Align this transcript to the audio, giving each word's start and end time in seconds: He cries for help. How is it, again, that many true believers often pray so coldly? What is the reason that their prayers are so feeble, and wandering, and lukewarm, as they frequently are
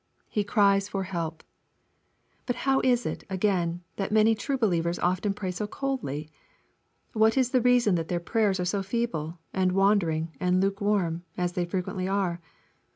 He 0.27 0.43
cries 0.43 0.89
for 0.89 1.03
help. 1.03 1.43
How 2.51 2.79
is 2.79 3.05
it, 3.05 3.23
again, 3.29 3.83
that 3.97 4.11
many 4.11 4.33
true 4.33 4.57
believers 4.57 4.97
often 4.97 5.31
pray 5.35 5.51
so 5.51 5.67
coldly? 5.67 6.31
What 7.13 7.37
is 7.37 7.51
the 7.51 7.61
reason 7.61 7.93
that 7.93 8.07
their 8.07 8.19
prayers 8.19 8.59
are 8.59 8.65
so 8.65 8.81
feeble, 8.81 9.37
and 9.53 9.73
wandering, 9.73 10.35
and 10.39 10.59
lukewarm, 10.59 11.21
as 11.37 11.53
they 11.53 11.65
frequently 11.65 12.07
are 12.07 12.41